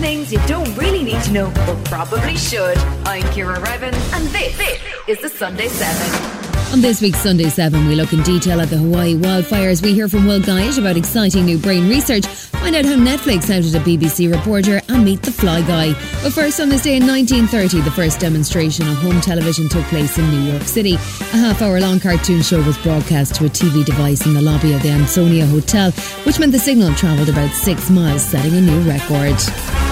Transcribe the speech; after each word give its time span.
Things 0.00 0.32
you 0.32 0.38
don't 0.46 0.76
really 0.76 1.02
need 1.02 1.20
to 1.24 1.32
know, 1.32 1.50
but 1.66 1.84
probably 1.86 2.36
should. 2.36 2.78
I'm 3.04 3.22
Ciara 3.32 3.58
Revins, 3.60 3.96
and 4.12 4.24
this, 4.28 4.56
this 4.56 4.80
is 5.08 5.20
the 5.20 5.28
Sunday 5.28 5.66
7. 5.66 6.72
On 6.72 6.80
this 6.80 7.00
week's 7.00 7.18
Sunday 7.18 7.48
7, 7.48 7.84
we 7.88 7.96
look 7.96 8.12
in 8.12 8.22
detail 8.22 8.60
at 8.60 8.68
the 8.68 8.76
Hawaii 8.76 9.16
wildfires. 9.16 9.82
We 9.82 9.94
hear 9.94 10.08
from 10.08 10.26
Will 10.26 10.40
Guyatt 10.40 10.78
about 10.78 10.96
exciting 10.96 11.46
new 11.46 11.58
brain 11.58 11.88
research, 11.88 12.26
find 12.26 12.76
out 12.76 12.84
how 12.84 12.94
Netflix 12.94 13.50
outed 13.50 13.74
a 13.74 13.80
BBC 13.80 14.32
reporter, 14.32 14.80
and 14.88 15.04
meet 15.04 15.22
the 15.22 15.32
Fly 15.32 15.62
Guy. 15.62 15.94
But 16.22 16.32
first, 16.32 16.60
on 16.60 16.68
this 16.68 16.82
day 16.82 16.96
in 16.96 17.06
1930, 17.06 17.80
the 17.80 17.90
first 17.90 18.20
demonstration 18.20 18.86
of 18.86 18.98
home 18.98 19.20
television 19.20 19.68
took 19.68 19.84
place 19.86 20.16
in 20.16 20.30
New 20.30 20.52
York 20.52 20.62
City. 20.62 20.94
A 20.94 21.38
half 21.38 21.60
hour 21.60 21.80
long 21.80 21.98
cartoon 21.98 22.42
show 22.42 22.62
was 22.62 22.78
broadcast 22.78 23.34
to 23.36 23.46
a 23.46 23.48
TV 23.48 23.84
device 23.84 24.26
in 24.26 24.34
the 24.34 24.42
lobby 24.42 24.74
of 24.74 24.82
the 24.82 24.90
Ansonia 24.90 25.44
Hotel, 25.46 25.90
which 26.22 26.38
meant 26.38 26.52
the 26.52 26.58
signal 26.58 26.94
travelled 26.94 27.30
about 27.30 27.50
six 27.50 27.90
miles, 27.90 28.22
setting 28.22 28.54
a 28.54 28.60
new 28.60 28.80
record. 28.82 29.87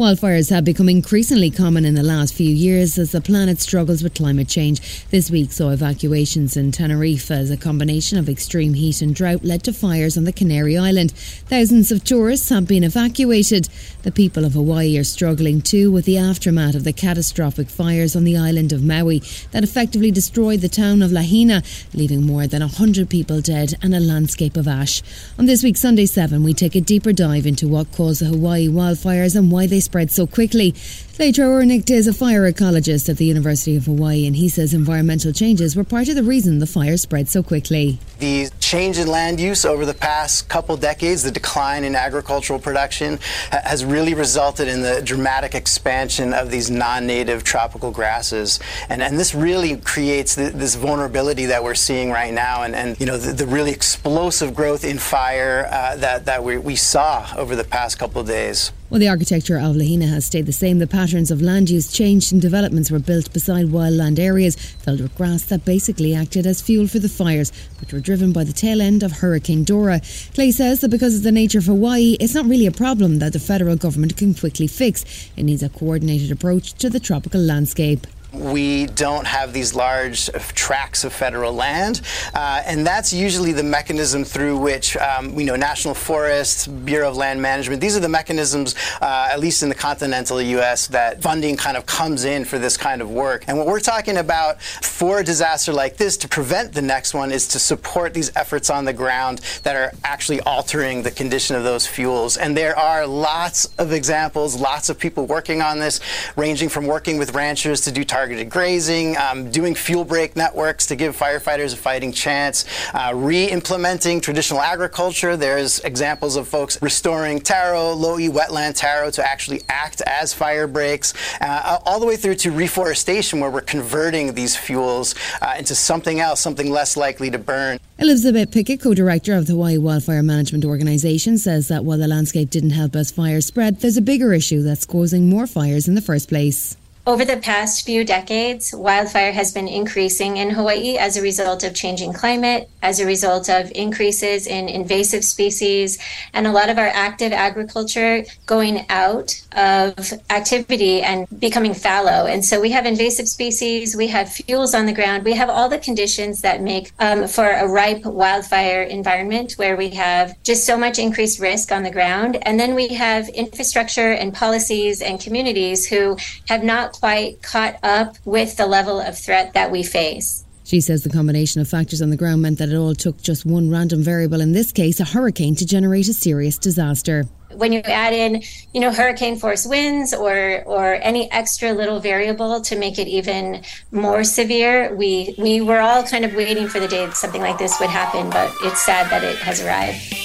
Wildfires 0.00 0.48
have 0.48 0.64
become 0.64 0.88
increasingly 0.88 1.50
common 1.50 1.84
in 1.84 1.94
the 1.94 2.02
last 2.02 2.32
few 2.32 2.48
years 2.48 2.96
as 2.96 3.12
the 3.12 3.20
planet 3.20 3.60
struggles 3.60 4.02
with 4.02 4.14
climate 4.14 4.48
change. 4.48 5.04
This 5.10 5.30
week 5.30 5.52
saw 5.52 5.68
evacuations 5.68 6.56
in 6.56 6.72
Tenerife 6.72 7.30
as 7.30 7.50
a 7.50 7.56
combination 7.58 8.16
of 8.16 8.26
extreme 8.26 8.72
heat 8.72 9.02
and 9.02 9.14
drought 9.14 9.44
led 9.44 9.62
to 9.64 9.74
fires 9.74 10.16
on 10.16 10.24
the 10.24 10.32
Canary 10.32 10.78
Island. 10.78 11.12
Thousands 11.12 11.92
of 11.92 12.02
tourists 12.02 12.48
have 12.48 12.66
been 12.66 12.82
evacuated. 12.82 13.68
The 14.02 14.10
people 14.10 14.46
of 14.46 14.54
Hawaii 14.54 14.96
are 14.96 15.04
struggling 15.04 15.60
too 15.60 15.92
with 15.92 16.06
the 16.06 16.16
aftermath 16.16 16.76
of 16.76 16.84
the 16.84 16.94
catastrophic 16.94 17.68
fires 17.68 18.16
on 18.16 18.24
the 18.24 18.38
island 18.38 18.72
of 18.72 18.82
Maui 18.82 19.18
that 19.50 19.64
effectively 19.64 20.10
destroyed 20.10 20.62
the 20.62 20.70
town 20.70 21.02
of 21.02 21.12
Lahaina, 21.12 21.62
leaving 21.92 22.24
more 22.24 22.46
than 22.46 22.62
100 22.62 23.10
people 23.10 23.42
dead 23.42 23.74
and 23.82 23.94
a 23.94 24.00
landscape 24.00 24.56
of 24.56 24.66
ash. 24.66 25.02
On 25.38 25.44
this 25.44 25.62
week's 25.62 25.80
Sunday 25.80 26.06
7, 26.06 26.42
we 26.42 26.54
take 26.54 26.74
a 26.74 26.80
deeper 26.80 27.12
dive 27.12 27.44
into 27.44 27.68
what 27.68 27.92
caused 27.92 28.22
the 28.22 28.28
Hawaii 28.28 28.66
wildfires 28.66 29.36
and 29.36 29.52
why 29.52 29.66
they 29.66 29.89
spread 29.90 30.10
so 30.12 30.24
quickly. 30.24 30.72
Clay 31.20 31.32
Trauernicht 31.32 31.90
is 31.90 32.06
a 32.06 32.14
fire 32.14 32.50
ecologist 32.50 33.10
at 33.10 33.18
the 33.18 33.26
University 33.26 33.76
of 33.76 33.84
Hawaii, 33.84 34.26
and 34.26 34.34
he 34.34 34.48
says 34.48 34.72
environmental 34.72 35.34
changes 35.34 35.76
were 35.76 35.84
part 35.84 36.08
of 36.08 36.14
the 36.14 36.22
reason 36.22 36.60
the 36.60 36.66
fire 36.66 36.96
spread 36.96 37.28
so 37.28 37.42
quickly. 37.42 37.98
The 38.20 38.48
change 38.58 38.96
in 38.96 39.06
land 39.06 39.38
use 39.38 39.66
over 39.66 39.84
the 39.84 39.92
past 39.92 40.48
couple 40.48 40.78
decades, 40.78 41.22
the 41.22 41.30
decline 41.30 41.84
in 41.84 41.94
agricultural 41.94 42.58
production, 42.58 43.18
has 43.50 43.84
really 43.84 44.14
resulted 44.14 44.66
in 44.66 44.80
the 44.80 45.02
dramatic 45.02 45.54
expansion 45.54 46.32
of 46.32 46.50
these 46.50 46.70
non-native 46.70 47.44
tropical 47.44 47.90
grasses, 47.90 48.58
and 48.88 49.02
and 49.02 49.18
this 49.18 49.34
really 49.34 49.76
creates 49.76 50.36
th- 50.36 50.54
this 50.54 50.74
vulnerability 50.74 51.44
that 51.44 51.62
we're 51.62 51.74
seeing 51.74 52.10
right 52.10 52.32
now, 52.32 52.62
and 52.62 52.74
and 52.74 52.98
you 52.98 53.04
know 53.04 53.18
the, 53.18 53.34
the 53.34 53.46
really 53.46 53.72
explosive 53.72 54.54
growth 54.54 54.84
in 54.84 54.96
fire 54.96 55.68
uh, 55.70 55.96
that 55.96 56.24
that 56.24 56.42
we, 56.42 56.56
we 56.56 56.76
saw 56.76 57.28
over 57.36 57.54
the 57.54 57.64
past 57.64 57.98
couple 57.98 58.22
of 58.22 58.26
days. 58.26 58.72
Well, 58.90 58.98
the 58.98 59.08
architecture 59.08 59.56
of 59.56 59.76
Lahaina 59.76 60.08
has 60.08 60.26
stayed 60.26 60.46
the 60.46 60.52
same. 60.52 60.80
The 60.80 60.88
patterns 61.10 61.32
of 61.32 61.42
land 61.42 61.68
use 61.68 61.90
changed 61.90 62.32
and 62.32 62.40
developments 62.40 62.88
were 62.88 63.00
built 63.00 63.32
beside 63.32 63.66
wildland 63.66 64.16
areas 64.16 64.54
filled 64.54 65.00
with 65.00 65.12
grass 65.16 65.42
that 65.42 65.64
basically 65.64 66.14
acted 66.14 66.46
as 66.46 66.62
fuel 66.62 66.86
for 66.86 67.00
the 67.00 67.08
fires, 67.08 67.50
which 67.80 67.92
were 67.92 67.98
driven 67.98 68.32
by 68.32 68.44
the 68.44 68.52
tail 68.52 68.80
end 68.80 69.02
of 69.02 69.10
Hurricane 69.10 69.64
Dora. 69.64 70.00
Clay 70.34 70.52
says 70.52 70.82
that 70.82 70.90
because 70.92 71.16
of 71.16 71.24
the 71.24 71.32
nature 71.32 71.58
of 71.58 71.64
Hawaii, 71.64 72.16
it's 72.20 72.36
not 72.36 72.46
really 72.46 72.66
a 72.66 72.70
problem 72.70 73.18
that 73.18 73.32
the 73.32 73.40
federal 73.40 73.74
government 73.74 74.16
can 74.16 74.34
quickly 74.34 74.68
fix. 74.68 75.04
It 75.36 75.42
needs 75.42 75.64
a 75.64 75.68
coordinated 75.68 76.30
approach 76.30 76.74
to 76.74 76.88
the 76.88 77.00
tropical 77.00 77.40
landscape 77.40 78.06
we 78.32 78.86
don't 78.86 79.26
have 79.26 79.52
these 79.52 79.74
large 79.74 80.30
tracts 80.54 81.04
of 81.04 81.12
federal 81.12 81.52
land, 81.52 82.00
uh, 82.34 82.62
and 82.64 82.86
that's 82.86 83.12
usually 83.12 83.52
the 83.52 83.62
mechanism 83.62 84.24
through 84.24 84.58
which 84.58 84.96
um, 84.96 85.38
you 85.38 85.46
know 85.46 85.56
National 85.56 85.94
Forests, 85.94 86.66
Bureau 86.66 87.08
of 87.08 87.16
Land 87.16 87.40
Management. 87.40 87.80
These 87.80 87.96
are 87.96 88.00
the 88.00 88.08
mechanisms, 88.08 88.74
uh, 89.00 89.28
at 89.30 89.40
least 89.40 89.62
in 89.62 89.68
the 89.68 89.74
continental 89.74 90.40
U.S., 90.40 90.86
that 90.88 91.22
funding 91.22 91.56
kind 91.56 91.76
of 91.76 91.86
comes 91.86 92.24
in 92.24 92.44
for 92.44 92.58
this 92.58 92.76
kind 92.76 93.02
of 93.02 93.10
work. 93.10 93.44
And 93.48 93.58
what 93.58 93.66
we're 93.66 93.80
talking 93.80 94.18
about 94.18 94.60
for 94.62 95.20
a 95.20 95.24
disaster 95.24 95.72
like 95.72 95.96
this, 95.96 96.16
to 96.18 96.28
prevent 96.28 96.72
the 96.72 96.82
next 96.82 97.14
one, 97.14 97.32
is 97.32 97.48
to 97.48 97.58
support 97.58 98.14
these 98.14 98.34
efforts 98.36 98.70
on 98.70 98.84
the 98.84 98.92
ground 98.92 99.38
that 99.62 99.76
are 99.76 99.92
actually 100.04 100.40
altering 100.40 101.02
the 101.02 101.10
condition 101.10 101.56
of 101.56 101.64
those 101.64 101.86
fuels. 101.86 102.36
And 102.36 102.56
there 102.56 102.76
are 102.78 103.06
lots 103.06 103.66
of 103.78 103.92
examples, 103.92 104.60
lots 104.60 104.88
of 104.88 104.98
people 104.98 105.26
working 105.26 105.62
on 105.62 105.78
this, 105.78 106.00
ranging 106.36 106.68
from 106.68 106.86
working 106.86 107.18
with 107.18 107.34
ranchers 107.34 107.80
to 107.82 107.92
do 107.92 108.04
targeted 108.20 108.50
grazing, 108.50 109.16
um, 109.16 109.50
doing 109.50 109.74
fuel 109.74 110.04
break 110.04 110.36
networks 110.36 110.84
to 110.84 110.94
give 110.94 111.16
firefighters 111.16 111.72
a 111.72 111.76
fighting 111.76 112.12
chance, 112.12 112.66
uh, 112.92 113.12
re-implementing 113.14 114.20
traditional 114.20 114.60
agriculture. 114.60 115.38
There's 115.38 115.80
examples 115.80 116.36
of 116.36 116.46
folks 116.46 116.76
restoring 116.82 117.40
taro, 117.40 117.94
lo'i 117.94 118.28
wetland 118.28 118.76
taro 118.76 119.10
to 119.12 119.26
actually 119.26 119.62
act 119.70 120.02
as 120.02 120.34
fire 120.34 120.66
breaks, 120.66 121.14
uh, 121.40 121.78
all 121.86 121.98
the 121.98 122.04
way 122.04 122.16
through 122.16 122.34
to 122.44 122.50
reforestation 122.52 123.40
where 123.40 123.50
we're 123.50 123.62
converting 123.62 124.34
these 124.34 124.54
fuels 124.54 125.14
uh, 125.40 125.54
into 125.56 125.74
something 125.74 126.20
else, 126.20 126.40
something 126.40 126.70
less 126.70 126.98
likely 126.98 127.30
to 127.30 127.38
burn. 127.38 127.78
Elizabeth 127.98 128.52
Pickett, 128.52 128.82
co-director 128.82 129.34
of 129.34 129.46
the 129.46 129.54
Hawaii 129.54 129.78
Wildfire 129.78 130.22
Management 130.22 130.66
Organisation, 130.66 131.38
says 131.38 131.68
that 131.68 131.86
while 131.86 131.96
the 131.96 132.06
landscape 132.06 132.50
didn't 132.50 132.70
help 132.70 132.94
as 132.96 133.10
fires 133.10 133.46
spread, 133.46 133.80
there's 133.80 133.96
a 133.96 134.02
bigger 134.02 134.34
issue 134.34 134.62
that's 134.62 134.84
causing 134.84 135.30
more 135.30 135.46
fires 135.46 135.88
in 135.88 135.94
the 135.94 136.02
first 136.02 136.28
place. 136.28 136.76
Over 137.10 137.24
the 137.24 137.38
past 137.38 137.84
few 137.84 138.04
decades, 138.04 138.72
wildfire 138.72 139.32
has 139.32 139.50
been 139.50 139.66
increasing 139.66 140.36
in 140.36 140.50
Hawaii 140.50 140.96
as 140.96 141.16
a 141.16 141.22
result 141.22 141.64
of 141.64 141.74
changing 141.74 142.12
climate, 142.12 142.70
as 142.84 143.00
a 143.00 143.04
result 143.04 143.50
of 143.50 143.72
increases 143.74 144.46
in 144.46 144.68
invasive 144.68 145.24
species, 145.24 145.98
and 146.34 146.46
a 146.46 146.52
lot 146.52 146.68
of 146.70 146.78
our 146.78 146.86
active 146.86 147.32
agriculture 147.32 148.24
going 148.46 148.86
out 148.90 149.42
of 149.56 150.12
activity 150.30 151.02
and 151.02 151.26
becoming 151.40 151.74
fallow. 151.74 152.26
And 152.26 152.44
so 152.44 152.60
we 152.60 152.70
have 152.70 152.86
invasive 152.86 153.28
species, 153.28 153.96
we 153.96 154.06
have 154.06 154.30
fuels 154.32 154.72
on 154.72 154.86
the 154.86 154.92
ground, 154.92 155.24
we 155.24 155.34
have 155.34 155.50
all 155.50 155.68
the 155.68 155.78
conditions 155.78 156.42
that 156.42 156.62
make 156.62 156.92
um, 157.00 157.26
for 157.26 157.50
a 157.50 157.66
ripe 157.66 158.04
wildfire 158.04 158.84
environment 158.84 159.54
where 159.54 159.76
we 159.76 159.90
have 159.90 160.40
just 160.44 160.64
so 160.64 160.78
much 160.78 161.00
increased 161.00 161.40
risk 161.40 161.72
on 161.72 161.82
the 161.82 161.90
ground. 161.90 162.38
And 162.42 162.60
then 162.60 162.76
we 162.76 162.86
have 162.88 163.28
infrastructure 163.30 164.12
and 164.12 164.32
policies 164.32 165.02
and 165.02 165.20
communities 165.20 165.84
who 165.88 166.16
have 166.48 166.62
not 166.62 166.99
quite 167.00 167.42
caught 167.42 167.76
up 167.82 168.16
with 168.24 168.56
the 168.56 168.66
level 168.66 169.00
of 169.00 169.18
threat 169.18 169.54
that 169.54 169.70
we 169.70 169.82
face. 169.82 170.44
She 170.70 170.80
says 170.80 171.02
the 171.02 171.10
combination 171.10 171.60
of 171.60 171.68
factors 171.68 172.00
on 172.00 172.10
the 172.10 172.16
ground 172.16 172.42
meant 172.42 172.58
that 172.58 172.68
it 172.68 172.76
all 172.76 172.94
took 172.94 173.20
just 173.20 173.44
one 173.44 173.70
random 173.70 174.04
variable, 174.04 174.40
in 174.40 174.52
this 174.52 174.70
case, 174.70 175.00
a 175.00 175.04
hurricane, 175.04 175.56
to 175.56 175.66
generate 175.66 176.06
a 176.06 176.12
serious 176.12 176.58
disaster. 176.58 177.24
When 177.52 177.72
you 177.72 177.80
add 177.80 178.12
in, 178.12 178.44
you 178.72 178.80
know, 178.80 178.92
hurricane 178.92 179.36
force 179.36 179.66
winds 179.66 180.14
or 180.14 180.62
or 180.66 180.94
any 181.02 181.28
extra 181.32 181.72
little 181.72 181.98
variable 181.98 182.60
to 182.60 182.76
make 182.76 183.00
it 183.00 183.08
even 183.08 183.64
more 183.90 184.22
severe, 184.22 184.94
we 184.94 185.34
we 185.38 185.60
were 185.60 185.80
all 185.80 186.04
kind 186.04 186.24
of 186.24 186.34
waiting 186.34 186.68
for 186.68 186.78
the 186.78 186.86
day 186.86 187.04
that 187.04 187.16
something 187.16 187.42
like 187.42 187.58
this 187.58 187.80
would 187.80 187.90
happen, 187.90 188.30
but 188.30 188.54
it's 188.62 188.82
sad 188.82 189.10
that 189.10 189.24
it 189.24 189.38
has 189.38 189.60
arrived. 189.60 190.19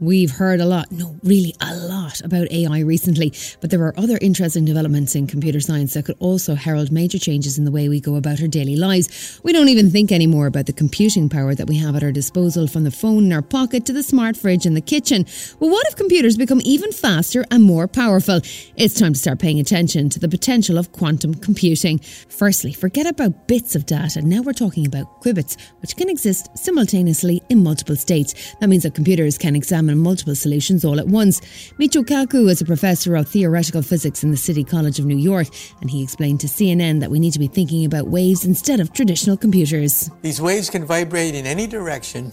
We've 0.00 0.30
heard 0.30 0.60
a 0.60 0.64
lot, 0.64 0.92
no, 0.92 1.16
really 1.24 1.56
a 1.60 1.74
lot 1.74 2.20
about 2.20 2.52
AI 2.52 2.80
recently, 2.80 3.32
but 3.60 3.70
there 3.70 3.82
are 3.82 3.98
other 3.98 4.16
interesting 4.20 4.64
developments 4.64 5.16
in 5.16 5.26
computer 5.26 5.58
science 5.58 5.94
that 5.94 6.04
could 6.04 6.16
also 6.20 6.54
herald 6.54 6.92
major 6.92 7.18
changes 7.18 7.58
in 7.58 7.64
the 7.64 7.72
way 7.72 7.88
we 7.88 8.00
go 8.00 8.14
about 8.14 8.40
our 8.40 8.46
daily 8.46 8.76
lives. 8.76 9.40
We 9.42 9.52
don't 9.52 9.68
even 9.68 9.90
think 9.90 10.12
anymore 10.12 10.46
about 10.46 10.66
the 10.66 10.72
computing 10.72 11.28
power 11.28 11.52
that 11.56 11.66
we 11.66 11.78
have 11.78 11.96
at 11.96 12.04
our 12.04 12.12
disposal 12.12 12.68
from 12.68 12.84
the 12.84 12.92
phone 12.92 13.24
in 13.24 13.32
our 13.32 13.42
pocket 13.42 13.86
to 13.86 13.92
the 13.92 14.04
smart 14.04 14.36
fridge 14.36 14.66
in 14.66 14.74
the 14.74 14.80
kitchen. 14.80 15.26
Well, 15.58 15.70
what 15.70 15.88
if 15.88 15.96
computers 15.96 16.36
become 16.36 16.60
even 16.62 16.92
faster 16.92 17.44
and 17.50 17.64
more 17.64 17.88
powerful? 17.88 18.40
It's 18.76 18.94
time 18.94 19.14
to 19.14 19.18
start 19.18 19.40
paying 19.40 19.58
attention 19.58 20.10
to 20.10 20.20
the 20.20 20.28
potential 20.28 20.78
of 20.78 20.92
quantum 20.92 21.34
computing. 21.34 21.98
Firstly, 22.28 22.72
forget 22.72 23.06
about 23.06 23.48
bits 23.48 23.74
of 23.74 23.84
data. 23.84 24.22
Now 24.22 24.42
we're 24.42 24.52
talking 24.52 24.86
about 24.86 25.22
qubits, 25.22 25.56
which 25.80 25.96
can 25.96 26.08
exist 26.08 26.56
simultaneously 26.56 27.42
in 27.48 27.64
multiple 27.64 27.96
states. 27.96 28.54
That 28.60 28.68
means 28.68 28.84
that 28.84 28.94
computers 28.94 29.36
can 29.36 29.56
examine 29.56 29.87
examine 29.88 30.02
multiple 30.02 30.34
solutions 30.34 30.84
all 30.84 31.00
at 31.00 31.06
once. 31.06 31.40
Michio 31.78 32.04
Kaku 32.04 32.50
is 32.50 32.60
a 32.60 32.64
professor 32.64 33.16
of 33.16 33.26
theoretical 33.26 33.82
physics 33.82 34.22
in 34.22 34.30
the 34.30 34.36
City 34.36 34.62
College 34.62 34.98
of 34.98 35.06
New 35.06 35.16
York, 35.16 35.48
and 35.80 35.90
he 35.90 36.02
explained 36.02 36.40
to 36.40 36.46
CNN 36.46 37.00
that 37.00 37.10
we 37.10 37.18
need 37.18 37.32
to 37.32 37.38
be 37.38 37.48
thinking 37.48 37.84
about 37.86 38.08
waves 38.08 38.44
instead 38.44 38.80
of 38.80 38.92
traditional 38.92 39.36
computers. 39.36 40.10
These 40.22 40.40
waves 40.42 40.68
can 40.68 40.84
vibrate 40.84 41.34
in 41.34 41.46
any 41.46 41.66
direction, 41.66 42.32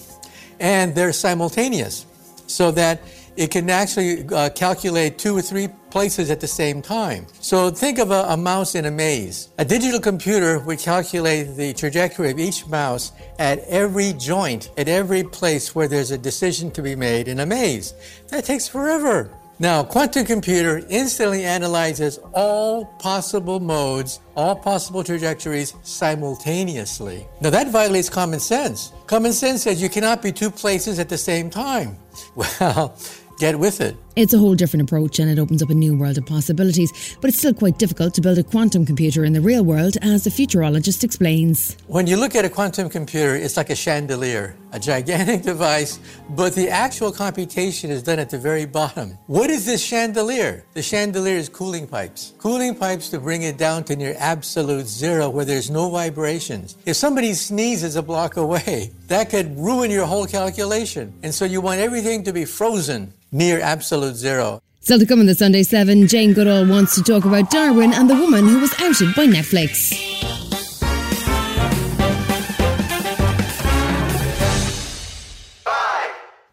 and 0.60 0.94
they're 0.96 1.14
simultaneous, 1.14 2.06
so 2.48 2.72
that 2.72 3.02
it 3.38 3.52
can 3.52 3.70
actually 3.70 4.28
uh, 4.30 4.50
calculate 4.50 5.18
two 5.18 5.38
or 5.38 5.42
three 5.42 5.68
places 5.90 6.30
at 6.30 6.40
the 6.40 6.48
same 6.48 6.82
time. 6.82 7.26
So 7.40 7.70
think 7.70 8.00
of 8.00 8.12
a, 8.12 8.26
a, 8.30 8.38
mouse 8.38 8.76
in 8.76 8.86
a 8.86 8.92
maze. 8.92 9.50
A 9.58 9.66
digital 9.66 10.00
computer 10.00 10.60
would 10.60 10.80
calculate 10.80 11.56
the 11.56 11.74
trajectory 11.74 12.32
of 12.32 12.40
each 12.40 12.68
mouse 12.68 13.12
at 13.40 13.60
every 13.60 14.14
joint, 14.14 14.72
at 14.78 14.88
every 14.88 15.24
place 15.24 15.74
where 15.74 15.88
there's 15.88 16.12
a 16.12 16.18
decision 16.18 16.72
to 16.72 16.82
be 16.82 16.96
made 16.96 17.28
in 17.28 17.40
a 17.40 17.46
maze. 17.46 17.94
That 18.30 18.46
takes 18.46 18.68
forever. 18.68 19.32
Now, 19.58 19.84
quantum 19.84 20.26
computer 20.26 20.86
instantly 20.90 21.46
analyzes 21.46 22.20
all 22.34 22.86
possible 23.00 23.62
modes, 23.62 24.20
all 24.36 24.54
possible 24.54 25.02
trajectories 25.02 25.74
simultaneously. 25.82 27.26
Now 27.40 27.52
that 27.52 27.70
violates 27.70 28.10
common 28.10 28.42
sense. 28.42 28.92
Common 29.08 29.32
sense 29.32 29.64
says 29.64 29.82
you 29.82 29.88
cannot 29.88 30.22
be 30.22 30.34
two 30.34 30.52
places 30.52 31.00
at 31.00 31.08
the 31.08 31.18
same 31.18 31.50
time. 31.50 31.98
Well, 32.36 32.98
get 33.38 33.58
with 33.60 33.82
it. 33.82 33.98
It's 34.16 34.34
a 34.34 34.38
whole 34.38 34.56
different 34.56 34.84
approach 34.84 35.20
and 35.20 35.30
it 35.30 35.38
opens 35.38 35.62
up 35.62 35.70
a 35.70 35.74
new 35.74 35.94
world 35.94 36.18
of 36.18 36.26
possibilities, 36.26 37.18
but 37.20 37.28
it's 37.28 37.38
still 37.38 37.54
quite 37.54 37.78
difficult 37.78 38.14
to 38.14 38.22
build 38.22 38.38
a 38.38 38.44
quantum 38.44 38.86
computer 38.86 39.26
in 39.26 39.34
the 39.34 39.42
real 39.42 39.66
world, 39.66 39.98
as 40.02 40.24
the 40.24 40.30
futurologist 40.30 41.04
explains. 41.04 41.76
When 41.88 42.08
you 42.08 42.16
look 42.16 42.34
at 42.34 42.46
a 42.46 42.50
quantum 42.50 42.90
computer, 42.90 43.36
it's 43.36 43.58
like 43.58 43.70
a 43.70 43.76
chandelier, 43.76 44.56
a 44.72 44.80
gigantic 44.80 45.42
device, 45.52 46.00
but 46.30 46.56
the 46.56 46.70
actual 46.70 47.12
computation 47.12 47.90
is 47.90 48.04
done 48.04 48.20
at 48.20 48.30
the 48.30 48.38
very 48.38 48.66
bottom. 48.66 49.18
What 49.28 49.50
is 49.50 49.66
this 49.66 49.84
chandelier? 49.84 50.64
The 50.76 50.82
chandelier 50.82 51.36
is 51.36 51.50
cooling 51.50 51.86
pipes. 51.86 52.36
Cooling 52.38 52.76
pipes 52.76 53.10
to 53.10 53.20
bring 53.20 53.42
it 53.42 53.58
down 53.58 53.84
to 53.86 53.98
near 53.98 54.16
absolute 54.18 54.88
zero 54.88 55.30
where 55.30 55.44
there's 55.44 55.70
no 55.70 55.90
vibrations. 55.90 56.78
If 56.86 56.96
somebody 56.96 57.34
sneezes 57.34 57.98
a 57.98 58.02
block 58.02 58.38
away, 58.38 58.92
that 59.08 59.30
could 59.30 59.58
ruin 59.58 59.92
your 59.92 60.06
whole 60.06 60.26
calculation. 60.26 61.14
And 61.22 61.36
so 61.36 61.44
you 61.44 61.60
want 61.60 61.82
everything 61.82 62.24
to 62.24 62.32
be 62.32 62.46
frozen 62.46 63.12
near 63.36 63.60
absolute 63.60 64.05
zero. 64.14 64.62
Still 64.82 65.00
to 65.00 65.06
come 65.06 65.20
in 65.20 65.26
the 65.26 65.34
Sunday 65.34 65.64
7, 65.64 66.08
Jane 66.08 66.34
Goodall 66.34 66.68
wants 66.68 66.94
to 66.96 67.02
talk 67.02 67.26
about 67.26 67.50
Darwin 67.50 67.92
and 67.94 68.08
the 68.08 68.16
woman 68.16 68.48
who 68.48 68.60
was 68.60 68.74
outed 68.80 69.16
by 69.16 69.26
Netflix. 69.26 69.94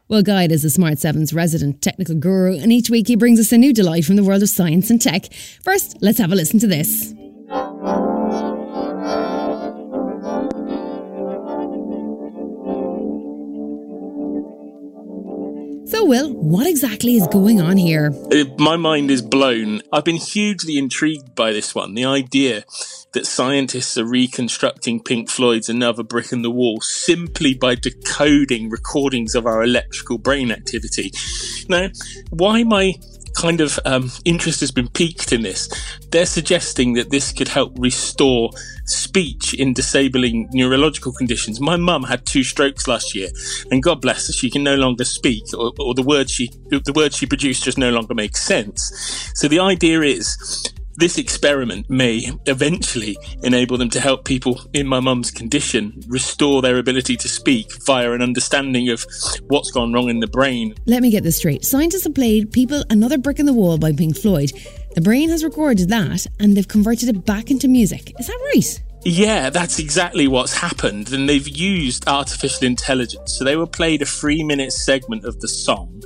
Will 0.08 0.22
Guyatt 0.22 0.50
is 0.50 0.62
a 0.62 0.69
Smart 0.69 0.94
7's 0.94 1.32
resident 1.32 1.81
technical 1.81 2.14
guru, 2.14 2.58
and 2.58 2.70
each 2.70 2.90
week 2.90 3.08
he 3.08 3.16
brings 3.16 3.40
us 3.40 3.50
a 3.50 3.56
new 3.56 3.72
delight 3.72 4.05
from 4.05 4.16
the 4.16 4.25
world 4.25 4.43
of 4.43 4.50
science 4.50 4.90
and 4.90 5.00
tech. 5.00 5.32
First, 5.62 5.96
let's 6.02 6.19
have 6.19 6.32
a 6.32 6.34
listen 6.34 6.58
to 6.60 6.66
this. 6.66 7.14
So, 16.02 16.08
Will, 16.08 16.32
what 16.32 16.66
exactly 16.66 17.14
is 17.14 17.28
going 17.28 17.60
on 17.60 17.76
here? 17.76 18.10
Uh, 18.32 18.43
my 18.58 18.76
mind 18.76 19.08
is 19.08 19.22
blown. 19.22 19.82
I've 19.93 20.04
been 20.04 20.16
hugely 20.16 20.76
intrigued 20.76 21.37
by 21.37 21.52
this 21.52 21.76
one. 21.76 21.94
The 21.94 22.06
idea 22.06 22.64
that 23.12 23.25
scientists 23.25 23.96
are 23.96 24.04
reconstructing 24.04 25.04
Pink 25.04 25.31
Floyd's 25.31 25.69
Another 25.69 26.02
Brick 26.02 26.32
in 26.32 26.43
the 26.43 26.50
Wall 26.50 26.81
simply 26.81 27.54
by 27.54 27.76
decoding 27.76 28.69
recordings 28.69 29.37
of 29.37 29.46
our 29.46 29.62
electrical 29.62 30.19
brain 30.19 30.50
activity. 30.50 31.12
Now, 31.69 31.90
why 32.31 32.64
my 32.64 32.94
kind 33.43 33.61
of 33.61 33.81
um, 33.85 34.09
interest 34.25 34.61
has 34.61 34.71
been 34.71 34.89
piqued 34.89 35.33
in 35.33 35.43
this. 35.43 35.69
They're 36.12 36.27
suggesting 36.27 36.93
that 36.93 37.11
this 37.11 37.33
could 37.33 37.49
help 37.49 37.73
restore 37.77 38.50
speech 38.85 39.53
in 39.55 39.75
disabling 39.75 40.49
neurological 40.53 41.12
conditions. 41.12 41.61
My 41.61 41.77
mum 41.77 42.05
had 42.05 42.25
two 42.25 42.44
strokes 42.44 42.87
last 42.87 43.17
year, 43.17 43.31
and 43.73 43.83
God 43.83 44.00
bless 44.00 44.29
her, 44.29 44.33
she 44.33 44.49
can 44.49 44.62
no 44.62 44.77
longer 44.77 45.05
speak, 45.05 45.43
or, 45.55 45.73
or 45.81 45.93
the 45.93 46.05
words 46.05 46.31
she 46.31 46.50
the 46.71 46.93
words 46.94 47.17
she 47.17 47.27
produced 47.27 47.65
just 47.65 47.79
no 47.79 47.91
longer 47.91 48.15
make 48.15 48.37
sense. 48.37 48.81
So 49.35 49.49
the 49.49 49.59
idea 49.59 50.03
is 50.03 50.37
this 50.97 51.19
experiment 51.19 51.89
may 51.89 52.31
eventually 52.47 53.17
enable 53.43 53.79
them 53.79 53.91
to 53.91 54.00
help 54.00 54.25
people 54.25 54.61
in 54.73 54.87
my 54.87 55.00
mum's 55.00 55.31
condition 55.31 56.00
restore 56.06 56.62
their 56.62 56.79
ability 56.79 57.17
to 57.17 57.29
speak 57.29 57.83
via 57.85 58.12
an 58.12 58.23
understanding 58.23 58.89
of 58.91 59.06
what's 59.49 59.71
gone 59.71 59.93
wrong 59.93 60.09
in 60.09 60.21
the 60.21 60.27
brain. 60.27 60.75
Let 60.87 61.03
me 61.03 61.11
get 61.11 61.23
this 61.23 61.39
straight. 61.39 61.65
Scientists 61.65 62.05
have 62.05 62.15
played 62.15 62.53
People 62.53 62.85
Another 62.91 63.19
Brick 63.19 63.39
in 63.39 63.47
the 63.47 63.53
Wall 63.53 63.79
by 63.79 63.93
Pink 63.93 64.17
Floyd. 64.17 64.53
The 64.94 65.00
brain 65.00 65.31
has 65.31 65.43
recorded 65.43 65.89
that 65.89 66.27
and 66.39 66.56
they've 66.56 66.69
converted 66.69 67.09
it 67.09 67.25
back 67.25 67.50
into 67.50 67.69
music. 67.69 68.12
Is 68.19 68.27
that 68.27 68.50
right? 68.55 68.92
Yeah, 69.04 69.50
that's 69.50 69.81
exactly 69.81 70.28
what's 70.28 70.54
happened. 70.54 71.12
And 71.12 71.28
they've 71.28 71.49
used 71.49 72.06
artificial 72.06 72.66
intelligence. 72.66 73.37
So 73.37 73.44
they 73.44 73.56
were 73.56 73.66
played 73.66 74.00
a 74.00 74.06
three 74.06 74.44
minute 74.44 74.72
segment 74.72 75.25
of 75.25 75.40
the 75.40 75.49
song. 75.49 76.02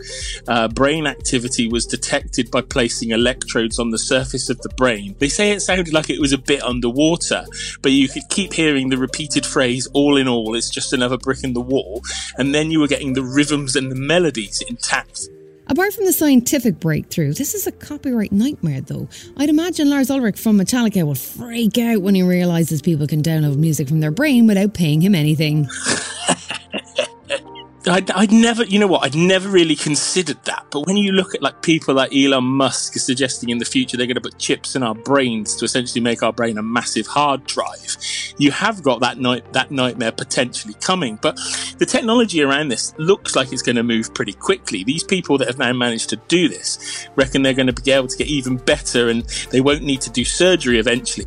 Uh, 0.48 0.68
brain 0.68 1.06
activity 1.06 1.68
was 1.68 1.84
detected 1.84 2.50
by 2.50 2.62
placing 2.62 3.10
electrodes 3.10 3.78
on 3.78 3.90
the 3.90 3.98
surface 3.98 4.48
of 4.48 4.58
the 4.62 4.70
brain. 4.70 5.14
They 5.18 5.28
say 5.28 5.52
it 5.52 5.60
sounded 5.60 5.92
like 5.92 6.08
it 6.08 6.20
was 6.20 6.32
a 6.32 6.38
bit 6.38 6.62
underwater, 6.62 7.44
but 7.82 7.92
you 7.92 8.08
could 8.08 8.28
keep 8.30 8.54
hearing 8.54 8.88
the 8.88 8.96
repeated 8.96 9.44
phrase, 9.44 9.86
all 9.92 10.16
in 10.16 10.26
all, 10.26 10.54
it's 10.54 10.70
just 10.70 10.94
another 10.94 11.18
brick 11.18 11.44
in 11.44 11.52
the 11.52 11.60
wall. 11.60 12.02
And 12.38 12.54
then 12.54 12.70
you 12.70 12.80
were 12.80 12.88
getting 12.88 13.12
the 13.12 13.22
rhythms 13.22 13.76
and 13.76 13.90
the 13.90 13.96
melodies 13.96 14.62
intact. 14.62 15.28
Apart 15.68 15.92
from 15.94 16.04
the 16.04 16.12
scientific 16.12 16.78
breakthrough, 16.78 17.32
this 17.32 17.52
is 17.52 17.66
a 17.66 17.72
copyright 17.72 18.30
nightmare, 18.30 18.80
though. 18.80 19.08
I'd 19.36 19.48
imagine 19.48 19.90
Lars 19.90 20.10
Ulrich 20.10 20.38
from 20.38 20.58
Metallica 20.58 21.04
will 21.04 21.16
freak 21.16 21.76
out 21.76 22.02
when 22.02 22.14
he 22.14 22.22
realises 22.22 22.80
people 22.80 23.08
can 23.08 23.20
download 23.20 23.56
music 23.56 23.88
from 23.88 23.98
their 23.98 24.12
brain 24.12 24.46
without 24.46 24.74
paying 24.74 25.00
him 25.00 25.14
anything. 25.14 25.68
I'd, 27.88 28.10
I'd, 28.10 28.32
never, 28.32 28.64
you 28.64 28.80
know 28.80 28.88
what, 28.88 29.04
I'd 29.04 29.14
never 29.14 29.48
really 29.48 29.76
considered 29.76 30.42
that. 30.44 30.66
But 30.70 30.86
when 30.86 30.96
you 30.96 31.12
look 31.12 31.34
at 31.34 31.42
like 31.42 31.62
people 31.62 31.94
like 31.94 32.14
Elon 32.14 32.44
Musk 32.44 32.96
is 32.96 33.04
suggesting 33.04 33.50
in 33.50 33.58
the 33.58 33.64
future 33.64 33.96
they're 33.96 34.06
going 34.06 34.16
to 34.16 34.20
put 34.20 34.38
chips 34.38 34.74
in 34.74 34.82
our 34.82 34.94
brains 34.94 35.54
to 35.56 35.64
essentially 35.64 36.00
make 36.00 36.22
our 36.22 36.32
brain 36.32 36.58
a 36.58 36.62
massive 36.62 37.06
hard 37.06 37.44
drive, 37.46 37.96
you 38.38 38.50
have 38.50 38.82
got 38.82 39.00
that 39.00 39.18
night 39.18 39.52
that 39.52 39.70
nightmare 39.70 40.10
potentially 40.10 40.74
coming. 40.80 41.18
But 41.22 41.38
the 41.78 41.86
technology 41.86 42.42
around 42.42 42.68
this 42.68 42.92
looks 42.98 43.36
like 43.36 43.52
it's 43.52 43.62
going 43.62 43.76
to 43.76 43.84
move 43.84 44.12
pretty 44.14 44.32
quickly. 44.32 44.82
These 44.82 45.04
people 45.04 45.38
that 45.38 45.46
have 45.46 45.58
now 45.58 45.72
managed 45.72 46.08
to 46.10 46.16
do 46.28 46.48
this 46.48 47.08
reckon 47.14 47.42
they're 47.42 47.54
going 47.54 47.72
to 47.72 47.82
be 47.82 47.92
able 47.92 48.08
to 48.08 48.16
get 48.16 48.26
even 48.26 48.56
better, 48.56 49.08
and 49.08 49.22
they 49.52 49.60
won't 49.60 49.82
need 49.82 50.00
to 50.02 50.10
do 50.10 50.24
surgery 50.24 50.78
eventually. 50.78 51.26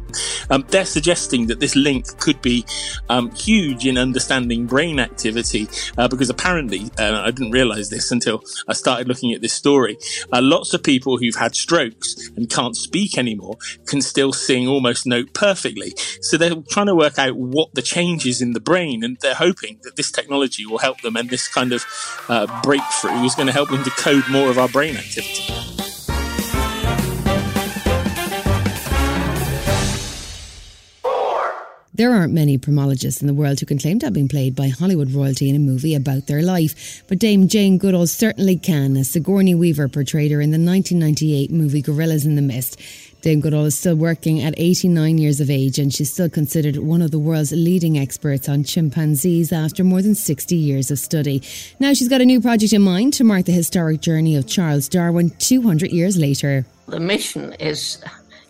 Um, 0.50 0.66
they're 0.70 0.86
suggesting 0.86 1.48
that 1.48 1.62
this 1.62 1.76
link 1.76 2.18
could 2.20 2.42
be 2.42 2.66
um, 3.08 3.32
huge 3.32 3.86
in 3.86 3.98
understanding 3.98 4.66
brain 4.66 5.00
activity 5.00 5.68
uh, 5.98 6.08
because 6.08 6.30
apparently 6.30 6.49
apparently, 6.50 6.90
uh, 6.98 7.22
I 7.22 7.30
didn't 7.30 7.52
realize 7.52 7.92
this 7.92 8.12
until 8.12 8.42
I 8.68 8.74
started 8.74 9.08
looking 9.08 9.34
at 9.34 9.42
this 9.42 9.54
story. 9.54 9.98
Uh, 10.34 10.42
lots 10.42 10.74
of 10.74 10.82
people 10.82 11.18
who've 11.18 11.36
had 11.36 11.56
strokes 11.56 12.32
and 12.36 12.50
can't 12.50 12.76
speak 12.76 13.20
anymore 13.20 13.58
can 13.86 14.02
still 14.02 14.34
sing 14.34 14.68
almost 14.68 15.06
note 15.06 15.32
perfectly. 15.36 15.94
So 16.22 16.38
they're 16.38 16.56
trying 16.72 16.88
to 16.88 16.96
work 16.96 17.20
out 17.20 17.36
what 17.36 17.76
the 17.76 17.84
changes 17.84 18.42
in 18.42 18.54
the 18.54 18.60
brain, 18.60 19.04
and 19.04 19.18
they're 19.22 19.36
hoping 19.36 19.80
that 19.84 19.96
this 19.96 20.12
technology 20.12 20.66
will 20.66 20.80
help 20.80 21.02
them. 21.02 21.16
And 21.16 21.30
this 21.30 21.48
kind 21.48 21.72
of 21.72 21.86
uh, 22.28 22.48
breakthrough 22.64 23.24
is 23.24 23.36
going 23.36 23.48
to 23.48 23.54
help 23.54 23.70
them 23.70 23.84
decode 23.84 24.28
more 24.28 24.50
of 24.50 24.58
our 24.58 24.70
brain 24.70 24.98
activity. 24.98 25.69
There 32.00 32.14
aren't 32.14 32.32
many 32.32 32.58
primologists 32.58 33.20
in 33.20 33.28
the 33.28 33.34
world 33.34 33.60
who 33.60 33.66
can 33.66 33.78
claim 33.78 34.00
to 34.00 34.06
have 34.06 34.14
been 34.14 34.30
played 34.30 34.56
by 34.56 34.70
Hollywood 34.70 35.12
royalty 35.12 35.50
in 35.50 35.56
a 35.58 35.60
movie 35.60 35.96
about 35.96 36.28
their 36.28 36.42
life, 36.42 37.04
but 37.10 37.20
Dame 37.20 37.50
Jane 37.50 37.78
Goodall 37.78 38.08
certainly 38.08 38.56
can, 38.56 38.96
as 38.96 39.10
Sigourney 39.10 39.54
Weaver 39.54 39.90
portrayed 39.90 40.32
her 40.32 40.40
in 40.40 40.52
the 40.52 40.58
1998 40.58 41.52
movie 41.52 41.82
Gorillas 41.82 42.26
in 42.26 42.38
the 42.38 42.42
Mist. 42.42 42.80
Dame 43.22 43.42
Goodall 43.42 43.66
is 43.66 43.78
still 43.78 43.98
working 43.98 44.40
at 44.40 44.54
89 44.56 45.18
years 45.18 45.42
of 45.42 45.50
age 45.50 45.78
and 45.78 45.94
she's 45.94 46.14
still 46.14 46.30
considered 46.30 46.78
one 46.78 47.02
of 47.02 47.12
the 47.12 47.20
world's 47.20 47.52
leading 47.52 47.98
experts 47.98 48.48
on 48.48 48.64
chimpanzees 48.64 49.52
after 49.52 49.84
more 49.84 50.02
than 50.02 50.16
60 50.16 50.56
years 50.56 50.90
of 50.92 51.00
study. 51.00 51.44
Now 51.82 51.94
she's 51.94 52.08
got 52.08 52.22
a 52.22 52.26
new 52.26 52.40
project 52.40 52.72
in 52.72 52.82
mind 52.82 53.12
to 53.16 53.26
mark 53.26 53.44
the 53.44 53.52
historic 53.52 54.00
journey 54.00 54.38
of 54.38 54.48
Charles 54.48 54.88
Darwin 54.88 55.32
200 55.32 55.92
years 55.92 56.16
later. 56.16 56.66
The 56.88 57.02
mission 57.02 57.52
is, 57.60 58.02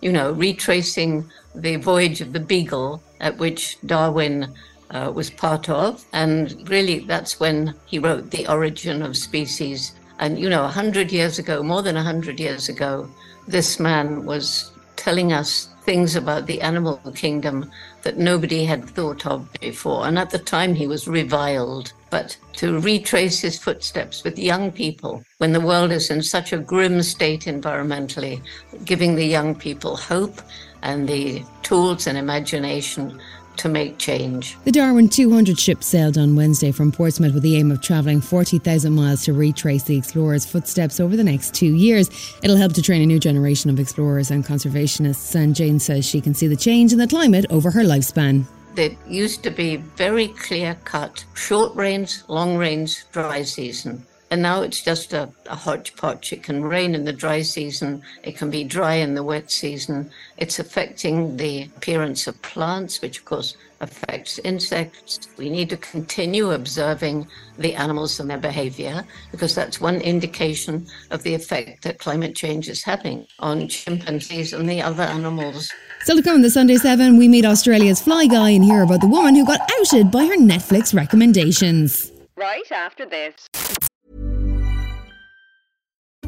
you 0.01 0.11
know, 0.11 0.31
retracing 0.31 1.29
the 1.55 1.75
voyage 1.77 2.21
of 2.21 2.33
the 2.33 2.39
Beagle 2.39 3.01
at 3.19 3.37
which 3.37 3.77
Darwin 3.85 4.53
uh, 4.91 5.11
was 5.13 5.29
part 5.29 5.69
of. 5.69 6.05
And 6.13 6.67
really, 6.69 6.99
that's 6.99 7.39
when 7.39 7.73
he 7.85 7.99
wrote 7.99 8.31
The 8.31 8.47
Origin 8.47 9.01
of 9.01 9.17
Species. 9.17 9.93
And, 10.19 10.39
you 10.39 10.49
know, 10.49 10.63
100 10.63 11.11
years 11.11 11.39
ago, 11.39 11.63
more 11.63 11.81
than 11.81 11.95
100 11.95 12.39
years 12.39 12.69
ago, 12.69 13.09
this 13.47 13.79
man 13.79 14.25
was 14.25 14.71
telling 14.95 15.31
us 15.33 15.69
things 15.83 16.15
about 16.15 16.45
the 16.45 16.61
animal 16.61 16.97
kingdom 17.15 17.71
that 18.03 18.17
nobody 18.17 18.65
had 18.65 18.85
thought 18.85 19.25
of 19.25 19.51
before. 19.59 20.07
And 20.07 20.17
at 20.17 20.29
the 20.29 20.39
time, 20.39 20.75
he 20.75 20.87
was 20.87 21.07
reviled. 21.07 21.93
But 22.09 22.37
to 22.53 22.79
retrace 22.79 23.39
his 23.39 23.59
footsteps 23.59 24.23
with 24.23 24.39
young 24.39 24.71
people 24.71 25.23
when 25.37 25.53
the 25.53 25.61
world 25.61 25.91
is 25.91 26.09
in 26.09 26.23
such 26.23 26.53
a 26.53 26.57
grim 26.57 27.03
state 27.03 27.41
environmentally, 27.41 28.41
giving 28.85 29.15
the 29.15 29.25
young 29.25 29.53
people 29.53 29.95
hope 29.95 30.41
and 30.81 31.07
the 31.07 31.43
tools 31.61 32.07
and 32.07 32.17
imagination 32.17 33.19
to 33.59 33.69
make 33.69 33.97
change. 33.97 34.57
The 34.63 34.71
Darwin 34.71 35.09
200 35.09 35.59
ship 35.59 35.83
sailed 35.83 36.17
on 36.17 36.35
Wednesday 36.35 36.71
from 36.71 36.91
Portsmouth 36.91 37.33
with 37.33 37.43
the 37.43 37.57
aim 37.57 37.71
of 37.71 37.81
travelling 37.81 38.21
40,000 38.21 38.93
miles 38.93 39.23
to 39.25 39.33
retrace 39.33 39.83
the 39.83 39.97
explorer's 39.97 40.45
footsteps 40.45 40.99
over 40.99 41.17
the 41.17 41.23
next 41.23 41.53
two 41.53 41.75
years. 41.75 42.09
It'll 42.41 42.55
help 42.55 42.73
to 42.73 42.81
train 42.81 43.01
a 43.01 43.05
new 43.05 43.19
generation 43.19 43.69
of 43.69 43.79
explorers 43.79 44.31
and 44.31 44.45
conservationists, 44.45 45.35
and 45.35 45.55
Jane 45.55 45.79
says 45.79 46.05
she 46.05 46.21
can 46.21 46.33
see 46.33 46.47
the 46.47 46.55
change 46.55 46.93
in 46.93 46.99
the 46.99 47.07
climate 47.07 47.45
over 47.49 47.69
her 47.69 47.83
lifespan. 47.83 48.45
There 48.75 48.91
used 49.07 49.43
to 49.43 49.49
be 49.49 49.75
very 49.75 50.29
clear 50.29 50.75
cut, 50.85 51.25
short 51.33 51.75
range, 51.75 52.19
long 52.29 52.55
range, 52.55 53.03
dry 53.11 53.43
season. 53.43 54.05
And 54.31 54.43
now 54.43 54.61
it's 54.61 54.81
just 54.81 55.13
a, 55.13 55.29
a, 55.47 55.55
hodgepodge. 55.55 56.31
It 56.31 56.43
can 56.43 56.63
rain 56.63 56.93
in 56.93 57.05
the 57.05 57.13
dry 57.13 57.41
season, 57.41 58.03
it 58.23 58.37
can 58.37 58.51
be 58.51 58.63
dry 58.63 58.95
in 58.95 59.15
the 59.15 59.23
wet 59.23 59.49
season. 59.49 60.11
It's 60.37 60.59
affecting 60.59 61.37
the 61.37 61.63
appearance 61.63 62.27
of 62.27 62.39
plants, 62.43 63.01
which 63.01 63.19
of 63.19 63.25
course 63.25 63.55
affects 63.81 64.39
insects. 64.39 65.19
We 65.37 65.49
need 65.49 65.69
to 65.69 65.77
continue 65.77 66.51
observing 66.51 67.27
the 67.57 67.73
animals 67.75 68.19
and 68.19 68.29
their 68.29 68.37
behavior 68.37 69.03
because 69.31 69.55
that's 69.55 69.81
one 69.81 70.01
indication 70.01 70.85
of 71.11 71.23
the 71.23 71.33
effect 71.33 71.83
that 71.83 71.97
climate 71.99 72.35
change 72.35 72.69
is 72.69 72.83
having 72.83 73.25
on 73.39 73.67
chimpanzees 73.67 74.53
and 74.53 74.69
the 74.69 74.81
other 74.81 75.03
animals. 75.03 75.71
Still 76.01 76.17
to 76.17 76.23
come 76.23 76.35
in 76.35 76.41
the 76.41 76.49
Sunday 76.49 76.77
7, 76.77 77.17
we 77.17 77.27
meet 77.27 77.45
Australia's 77.45 78.01
fly 78.01 78.27
guy 78.27 78.51
and 78.51 78.63
hear 78.63 78.83
about 78.83 79.01
the 79.01 79.07
woman 79.07 79.35
who 79.35 79.45
got 79.45 79.61
outed 79.79 80.11
by 80.11 80.25
her 80.25 80.37
Netflix 80.37 80.93
recommendations. 80.93 82.11
Right 82.35 82.71
after 82.71 83.05
this. 83.05 83.88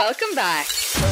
Welcome 0.00 0.34
back. 0.34 1.09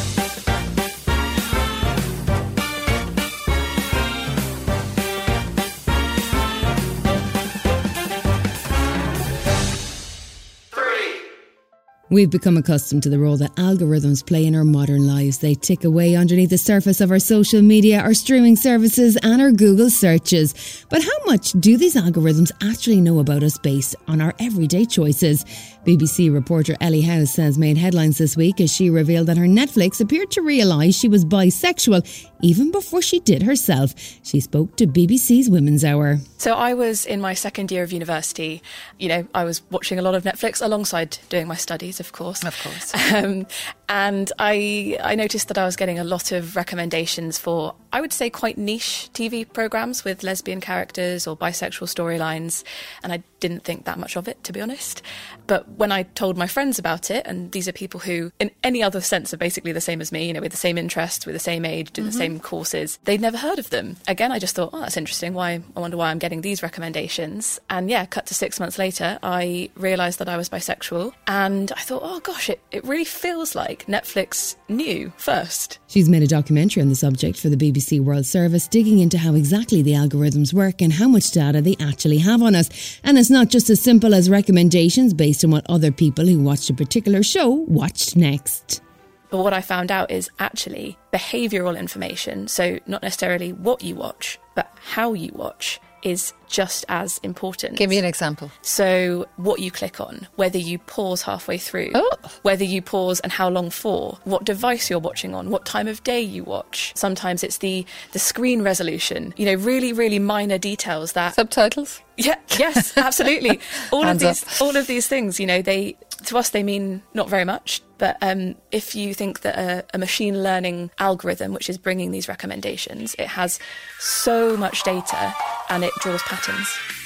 We've 12.11 12.31
become 12.31 12.57
accustomed 12.57 13.03
to 13.03 13.11
the 13.11 13.19
role 13.19 13.37
that 13.37 13.55
algorithms 13.57 14.25
play 14.25 14.47
in 14.47 14.55
our 14.55 14.65
modern 14.65 15.07
lives. 15.07 15.39
They 15.39 15.55
tick 15.55 15.85
away 15.85 16.17
underneath 16.17 16.49
the 16.49 16.57
surface 16.57 17.03
of 17.03 17.11
our 17.11 17.19
social 17.19 17.61
media, 17.61 18.01
our 18.01 18.15
streaming 18.15 18.57
services, 18.57 19.19
and 19.23 19.43
our 19.43 19.53
Google 19.53 19.91
searches. 19.91 20.87
But 20.89 21.03
how 21.03 21.25
much 21.27 21.53
do 21.53 21.77
these 21.77 21.97
algorithms 21.97 22.51
actually 22.63 23.03
know 23.03 23.19
about 23.19 23.43
us 23.43 23.59
based 23.59 23.95
on 24.07 24.23
our 24.23 24.33
everyday 24.39 24.87
choices? 24.87 25.45
BBC 25.85 26.33
reporter 26.33 26.77
Ellie 26.81 27.03
House 27.03 27.37
has 27.37 27.59
made 27.59 27.77
headlines 27.77 28.17
this 28.17 28.39
week 28.39 28.59
as 28.59 28.73
she 28.73 28.89
revealed 28.89 29.27
that 29.27 29.37
her 29.37 29.45
Netflix 29.45 30.01
appeared 30.01 30.31
to 30.31 30.41
realise 30.41 30.95
she 30.95 31.09
was 31.09 31.27
bisexual 31.27 32.07
even 32.43 32.71
before 32.71 33.03
she 33.03 33.21
did 33.21 33.43
herself. 33.43 33.95
She 34.23 34.41
spoke 34.41 34.77
to 34.77 34.87
BBC's 34.87 35.51
Woman's 35.51 35.85
Hour. 35.85 36.19
So 36.39 36.55
I 36.55 36.75
was 36.75 37.05
in 37.07 37.21
my 37.21 37.35
second 37.35 37.71
year 37.71 37.83
of 37.83 37.93
university. 37.93 38.63
You 38.99 39.09
know, 39.09 39.29
I 39.35 39.45
was 39.45 39.63
watching 39.71 39.99
a 39.99 40.03
lot 40.03 40.15
of 40.15 40.25
Netflix 40.25 40.65
alongside 40.65 41.19
doing 41.29 41.47
my 41.47 41.57
studies, 41.57 42.01
of 42.01 42.13
course. 42.13 42.45
Of 42.45 42.61
course. 42.63 42.95
Um, 43.09 43.47
and 43.89 44.31
I, 44.39 44.99
I 45.03 45.15
noticed 45.15 45.49
that 45.49 45.57
I 45.57 45.65
was 45.65 45.75
getting 45.75 45.99
a 45.99 46.05
lot 46.05 46.31
of 46.31 46.57
recommendations 46.57 47.39
for, 47.39 47.75
I 47.93 48.01
would 48.01 48.13
say, 48.13 48.31
quite 48.31 48.59
niche 48.59 49.09
TV 49.15 49.51
programs 49.51 50.05
with 50.05 50.23
lesbian 50.23 50.61
characters 50.61 51.27
or 51.27 51.37
bisexual 51.37 51.89
storylines. 51.89 52.65
And 53.03 53.13
I 53.13 53.23
didn't 53.41 53.65
think 53.65 53.85
that 53.85 53.99
much 53.99 54.17
of 54.17 54.29
it, 54.29 54.43
to 54.45 54.53
be 54.53 54.61
honest. 54.61 55.03
But 55.47 55.69
when 55.71 55.93
I 55.93 56.03
told 56.03 56.37
my 56.37 56.47
friends 56.47 56.79
about 56.79 57.11
it, 57.11 57.27
and 57.27 57.51
these 57.53 57.69
are 57.69 57.73
people 57.73 58.01
who, 58.01 58.33
in 58.39 58.51
any 58.63 58.83
other 58.83 59.01
sense, 59.01 59.33
are 59.33 59.39
basically 59.39 59.73
the 59.73 59.81
same 59.81 60.01
as 60.01 60.13
me, 60.13 60.27
you 60.27 60.33
know, 60.33 60.41
with 60.41 60.53
the 60.53 60.59
same 60.59 60.77
interests, 60.77 61.25
with 61.25 61.35
the 61.35 61.41
same 61.41 61.65
age, 61.65 61.93
do 61.93 62.03
mm-hmm. 62.03 62.11
the 62.11 62.17
same 62.17 62.41
courses, 62.41 62.99
they'd 63.05 63.21
never 63.21 63.39
heard 63.39 63.59
of 63.59 63.71
them. 63.71 63.97
Again, 64.07 64.33
I 64.33 64.39
just 64.39 64.55
thought, 64.55 64.71
oh, 64.73 64.81
that's 64.81 64.97
interesting. 64.97 65.35
Why? 65.35 65.63
I 65.77 65.81
wonder 65.81 65.97
why 65.97 66.11
I'm 66.11 66.19
getting 66.19 66.41
these 66.41 66.63
recommendations. 66.63 67.59
And 67.71 67.89
yeah, 67.89 68.05
cut 68.07 68.27
to 68.27 68.35
six 68.35 68.61
months 68.61 68.79
later, 68.79 69.19
I 69.23 69.71
realised 69.77 70.19
that 70.19 70.29
I 70.29 70.37
was 70.37 70.49
bisexual. 70.49 71.13
And 71.27 71.73
I 71.73 71.81
thought, 71.81 72.03
oh 72.05 72.21
gosh, 72.21 72.51
it, 72.51 72.61
it 72.71 72.85
really 72.85 73.05
feels 73.05 73.55
like 73.55 73.87
Netflix 73.87 74.57
knew 74.69 75.13
first. 75.17 75.79
She's 75.87 76.09
made 76.09 76.23
a 76.23 76.27
documentary 76.27 76.83
on 76.83 76.89
the 76.89 76.95
subject 76.95 77.39
for 77.39 77.49
the 77.49 77.57
BBC 77.57 77.78
World 78.01 78.27
Service, 78.27 78.69
digging 78.69 78.99
into 78.99 79.19
how 79.19 79.35
exactly 79.35 79.83
the 79.83 79.93
algorithms 79.93 80.53
work 80.53 80.83
and 80.83 80.93
how 80.93 81.09
much 81.09 81.31
data 81.31 81.61
they 81.61 81.77
actually 81.81 82.19
have 82.19 82.43
on 82.43 82.55
us. 82.55 83.01
And 83.05 83.19
it's 83.19 83.31
not 83.31 83.49
just 83.49 83.71
as 83.71 83.81
simple 83.81 84.15
as 84.15 84.29
recommendations 84.29 85.15
based 85.15 85.45
on 85.45 85.51
what 85.51 85.65
other 85.69 85.91
people 85.91 86.27
who 86.27 86.39
watched 86.41 86.71
a 86.71 86.75
particular 86.75 87.23
show 87.23 87.49
watched 87.49 88.17
next. 88.17 88.83
But 89.31 89.39
what 89.39 89.53
I 89.53 89.61
found 89.61 89.91
out 89.91 90.11
is 90.11 90.31
actually 90.39 90.99
behavioural 91.13 91.79
information. 91.79 92.49
So, 92.49 92.79
not 92.87 93.03
necessarily 93.03 93.53
what 93.53 93.83
you 93.83 93.95
watch, 93.95 94.39
but 94.55 94.73
how 94.81 95.13
you 95.13 95.31
watch 95.35 95.81
is 96.03 96.33
just 96.49 96.85
as 96.89 97.19
important. 97.23 97.77
Give 97.77 97.91
me 97.91 97.99
an 97.99 98.05
example. 98.05 98.51
So, 98.63 99.27
what 99.37 99.61
you 99.61 99.71
click 99.71 100.01
on, 100.01 100.27
whether 100.37 100.59
you 100.59 100.79
pause 100.79 101.23
halfway 101.23 101.59
through, 101.59 101.91
oh. 101.95 102.11
whether 102.43 102.65
you 102.65 102.83
pause 102.83 103.21
and 103.21 103.33
how 103.33 103.49
long 103.49 103.71
for, 103.71 104.19
what 104.25 104.45
device 104.45 104.89
you're 104.89 104.99
watching 104.99 105.35
on, 105.35 105.51
what 105.51 105.67
time 105.67 105.89
of 105.89 106.03
day 106.05 106.21
you 106.21 106.45
watch. 106.45 106.93
Sometimes 106.95 107.43
it's 107.43 107.59
the 107.59 107.85
the 108.13 108.19
screen 108.19 108.63
resolution. 108.63 109.35
You 109.37 109.47
know, 109.47 109.55
really, 109.55 109.93
really 109.93 110.19
minor 110.19 110.59
details 110.59 111.13
that 111.13 111.35
subtitles. 111.35 112.01
Yeah. 112.17 112.37
Yes. 112.59 112.97
Absolutely. 112.97 113.61
all 113.93 114.05
of 114.07 114.19
these, 114.19 114.43
up. 114.43 114.63
all 114.63 114.77
of 114.77 114.87
these 114.87 115.07
things. 115.07 115.39
You 115.39 115.47
know, 115.47 115.63
they 115.63 115.97
to 116.25 116.39
us 116.39 116.51
they 116.51 116.63
mean 116.63 117.03
not 117.15 117.29
very 117.29 117.45
much. 117.45 117.83
But 117.99 118.17
um, 118.23 118.55
if 118.71 118.95
you 118.95 119.13
think 119.13 119.41
that 119.41 119.59
a, 119.59 119.85
a 119.93 119.99
machine 119.99 120.43
learning 120.43 120.91
algorithm, 120.99 121.53
which 121.53 121.69
is 121.69 121.79
bringing 121.79 122.13
these 122.13 122.29
recommendations, 122.29 123.15
it 123.19 123.27
has 123.27 123.59
so 123.99 124.57
much 124.57 124.85
data 124.85 125.35
and 125.71 125.85
it 125.85 125.93
draws 126.01 126.23
patterns. 126.23 126.98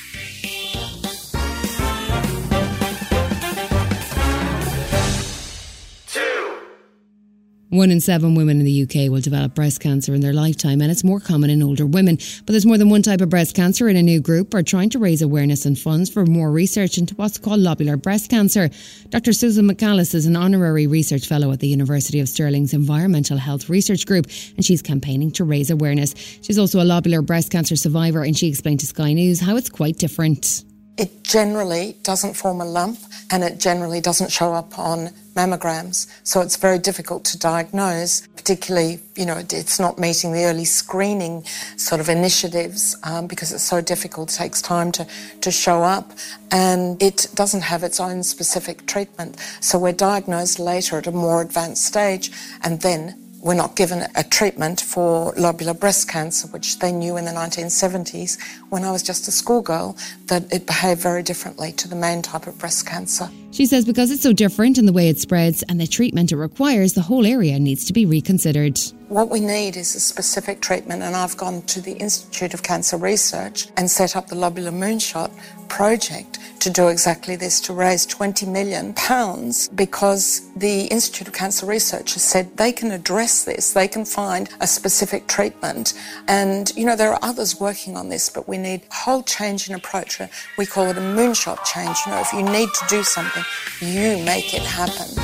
One 7.73 7.91
in 7.91 8.03
seven 8.03 8.35
women 8.35 8.61
in 8.61 8.67
the 8.67 8.83
UK 8.83 9.11
will 9.11 9.23
develop 9.23 9.55
breast 9.55 9.81
cancer 9.81 10.13
in 10.13 10.21
their 10.21 10.35
lifetime, 10.35 10.83
and 10.83 10.91
it's 10.91 11.03
more 11.03 11.21
common 11.21 11.49
in 11.49 11.63
older 11.63 11.87
women. 11.87 12.19
But 12.45 12.53
there's 12.53 12.67
more 12.67 12.77
than 12.77 12.91
one 12.91 13.01
type 13.01 13.23
of 13.23 13.31
breast 13.31 13.57
cancer, 13.57 13.89
and 13.89 13.97
a 13.97 14.03
new 14.03 14.21
group 14.21 14.53
are 14.53 14.63
trying 14.63 14.91
to 14.91 14.99
raise 14.99 15.23
awareness 15.23 15.65
and 15.65 15.79
funds 15.79 16.11
for 16.11 16.27
more 16.27 16.51
research 16.51 16.99
into 16.99 17.15
what's 17.15 17.39
called 17.39 17.61
lobular 17.61 17.97
breast 17.97 18.29
cancer. 18.29 18.69
Dr. 19.09 19.33
Susan 19.33 19.65
Michaelis 19.65 20.13
is 20.13 20.27
an 20.27 20.37
honorary 20.37 20.87
research 20.87 21.27
fellow 21.27 21.51
at 21.51 21.61
the 21.61 21.67
University 21.67 22.21
of 22.21 22.29
Stirling's 22.29 22.75
Environmental 22.75 23.39
Health 23.39 23.71
Research 23.71 24.05
Group, 24.05 24.27
and 24.55 24.67
she's 24.67 24.83
campaigning 24.83 25.31
to 25.31 25.45
raise 25.45 25.71
awareness. 25.71 26.15
She's 26.43 26.59
also 26.59 26.79
a 26.79 26.85
lobular 26.85 27.25
breast 27.25 27.51
cancer 27.51 27.77
survivor, 27.77 28.23
and 28.23 28.37
she 28.37 28.49
explained 28.49 28.81
to 28.81 28.87
Sky 28.87 29.15
News 29.15 29.41
how 29.41 29.57
it's 29.57 29.71
quite 29.71 29.97
different. 29.97 30.63
It 30.99 31.25
generally 31.25 31.97
doesn't 32.03 32.35
form 32.35 32.61
a 32.61 32.65
lump 32.67 32.99
and 33.31 33.43
it 33.43 33.59
generally 33.59 34.01
doesn't 34.01 34.31
show 34.31 34.53
up 34.53 34.79
on 34.79 35.11
mammograms. 35.35 36.07
So 36.23 36.43
it's 36.43 36.57
very 36.57 36.79
difficult 36.79 37.25
to 37.27 37.39
diagnose, 37.39 38.27
particularly, 38.37 39.01
you 39.17 39.25
know, 39.25 39.39
it's 39.39 39.81
not 39.81 39.99
meeting 39.99 40.33
the 40.33 40.45
early 40.45 40.67
screening 40.67 41.45
sort 41.77 42.01
of 42.01 42.11
initiatives 42.11 42.95
um, 43.05 43.27
because 43.27 43.53
it's 43.53 43.63
so 43.63 43.81
difficult, 43.81 44.31
it 44.31 44.37
takes 44.37 44.61
time 44.61 44.93
to, 44.93 45.07
to 45.41 45.51
show 45.51 45.83
up, 45.83 46.13
and 46.51 47.03
it 47.03 47.27
doesn't 47.35 47.63
have 47.63 47.83
its 47.83 47.99
own 47.99 48.23
specific 48.23 48.87
treatment. 48.87 49.41
So 49.61 49.79
we're 49.79 49.93
diagnosed 49.93 50.59
later 50.59 50.99
at 50.99 51.07
a 51.07 51.13
more 51.13 51.41
advanced 51.41 51.87
stage, 51.87 52.31
and 52.63 52.83
then 52.83 53.22
we're 53.43 53.55
not 53.55 53.75
given 53.75 54.07
a 54.15 54.23
treatment 54.23 54.81
for 54.81 55.33
lobular 55.35 55.79
breast 55.79 56.09
cancer, 56.09 56.47
which 56.49 56.79
they 56.79 56.93
knew 56.93 57.17
in 57.17 57.25
the 57.25 57.33
1970s 57.33 58.39
when 58.71 58.85
I 58.85 58.93
was 58.93 59.03
just 59.03 59.27
a 59.27 59.33
schoolgirl 59.33 59.97
that 60.27 60.51
it 60.53 60.65
behaved 60.65 61.01
very 61.01 61.25
differently 61.25 61.73
to 61.73 61.89
the 61.89 61.97
main 61.97 62.23
type 62.23 62.47
of 62.47 62.57
breast 62.59 62.87
cancer. 62.87 63.29
She 63.53 63.67
says 63.67 63.85
because 63.85 64.11
it's 64.11 64.23
so 64.23 64.33
different 64.33 64.79
in 64.79 64.87
the 64.87 64.95
way 64.95 65.11
it 65.11 65.19
spreads 65.19 65.63
and 65.65 65.79
the 65.79 65.87
treatment 65.87 66.33
it 66.33 66.37
requires, 66.37 66.95
the 66.95 67.03
whole 67.03 67.27
area 67.27 67.59
needs 67.59 67.85
to 67.85 67.93
be 67.93 68.07
reconsidered. 68.07 68.81
What 69.13 69.29
we 69.29 69.41
need 69.41 69.77
is 69.77 69.95
a 69.95 70.01
specific 70.01 70.63
treatment, 70.63 71.03
and 71.03 71.15
I've 71.15 71.37
gone 71.37 71.61
to 71.63 71.83
the 71.83 71.93
Institute 71.93 72.55
of 72.55 72.63
Cancer 72.63 72.97
Research 72.97 73.67
and 73.77 73.91
set 73.91 74.17
up 74.17 74.29
the 74.29 74.37
Lobular 74.37 74.73
Moonshot 74.73 75.31
project 75.69 76.39
to 76.61 76.71
do 76.71 76.89
exactly 76.89 77.37
this 77.37 77.61
to 77.61 77.75
raise 77.75 78.07
20 78.07 78.47
million 78.47 78.95
pounds 78.95 79.69
because 79.69 80.51
the 80.57 80.85
Institute 80.85 81.29
of 81.29 81.35
Cancer 81.35 81.67
Research 81.67 82.15
has 82.15 82.23
said 82.23 82.57
they 82.57 82.73
can 82.73 82.91
address 82.91 83.45
this, 83.45 83.73
they 83.73 83.89
can 83.89 84.07
find 84.07 84.49
a 84.61 84.67
specific 84.67 85.27
treatment. 85.27 85.93
And, 86.27 86.73
you 86.75 86.87
know, 86.87 86.97
there 86.97 87.13
are 87.13 87.19
others 87.21 87.61
working 87.61 87.97
on 87.99 88.09
this, 88.09 88.31
but 88.31 88.49
we 88.49 88.57
need 88.57 88.83
a 88.91 88.95
whole 88.95 89.23
change 89.23 89.69
in 89.69 89.75
approach. 89.75 90.21
We 90.57 90.65
call 90.65 90.87
it 90.87 90.97
a 90.97 91.01
moonshot 91.01 91.65
change. 91.65 91.99
You 92.07 92.13
know, 92.13 92.21
if 92.21 92.33
you 92.33 92.43
need 92.43 92.69
to 92.69 92.87
do 92.89 93.03
something, 93.03 93.42
you 93.81 94.23
make 94.25 94.55
it 94.55 94.63
happen. 94.63 95.23